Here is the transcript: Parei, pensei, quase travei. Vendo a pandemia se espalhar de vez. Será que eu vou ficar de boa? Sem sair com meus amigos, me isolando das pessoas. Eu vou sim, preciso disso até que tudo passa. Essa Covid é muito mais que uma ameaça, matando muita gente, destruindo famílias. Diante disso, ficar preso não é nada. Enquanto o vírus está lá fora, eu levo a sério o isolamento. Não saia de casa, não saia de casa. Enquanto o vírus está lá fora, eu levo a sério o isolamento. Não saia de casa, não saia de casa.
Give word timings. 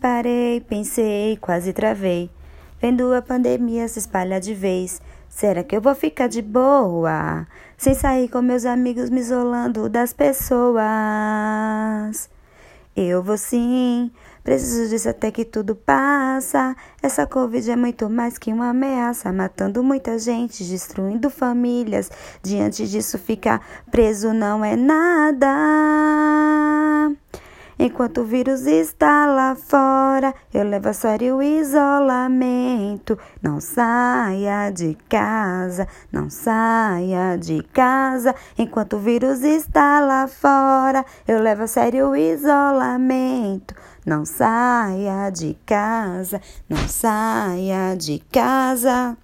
Parei, 0.00 0.62
pensei, 0.62 1.36
quase 1.36 1.74
travei. 1.74 2.30
Vendo 2.80 3.12
a 3.12 3.20
pandemia 3.20 3.86
se 3.86 3.98
espalhar 3.98 4.40
de 4.40 4.54
vez. 4.54 5.02
Será 5.28 5.62
que 5.62 5.76
eu 5.76 5.80
vou 5.82 5.94
ficar 5.94 6.26
de 6.26 6.40
boa? 6.40 7.46
Sem 7.76 7.94
sair 7.94 8.26
com 8.30 8.40
meus 8.40 8.64
amigos, 8.64 9.10
me 9.10 9.20
isolando 9.20 9.90
das 9.90 10.14
pessoas. 10.14 10.80
Eu 12.96 13.22
vou 13.22 13.36
sim, 13.36 14.10
preciso 14.42 14.88
disso 14.88 15.10
até 15.10 15.30
que 15.30 15.44
tudo 15.44 15.76
passa. 15.76 16.74
Essa 17.02 17.26
Covid 17.26 17.70
é 17.70 17.76
muito 17.76 18.08
mais 18.08 18.38
que 18.38 18.50
uma 18.54 18.70
ameaça, 18.70 19.30
matando 19.30 19.82
muita 19.82 20.18
gente, 20.18 20.64
destruindo 20.64 21.28
famílias. 21.28 22.10
Diante 22.42 22.88
disso, 22.88 23.18
ficar 23.18 23.60
preso 23.90 24.32
não 24.32 24.64
é 24.64 24.76
nada. 24.76 26.49
Enquanto 27.82 28.20
o 28.20 28.24
vírus 28.24 28.66
está 28.66 29.24
lá 29.24 29.56
fora, 29.56 30.34
eu 30.52 30.64
levo 30.64 30.90
a 30.90 30.92
sério 30.92 31.36
o 31.36 31.42
isolamento. 31.42 33.18
Não 33.40 33.58
saia 33.58 34.68
de 34.68 34.94
casa, 35.08 35.88
não 36.12 36.28
saia 36.28 37.38
de 37.38 37.62
casa. 37.72 38.34
Enquanto 38.58 38.96
o 38.96 38.98
vírus 38.98 39.42
está 39.42 39.98
lá 39.98 40.28
fora, 40.28 41.06
eu 41.26 41.40
levo 41.40 41.62
a 41.62 41.66
sério 41.66 42.10
o 42.10 42.16
isolamento. 42.16 43.74
Não 44.04 44.26
saia 44.26 45.30
de 45.30 45.56
casa, 45.64 46.38
não 46.68 46.86
saia 46.86 47.96
de 47.96 48.18
casa. 48.30 49.16